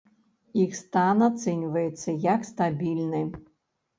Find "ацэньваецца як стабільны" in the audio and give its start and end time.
1.25-3.21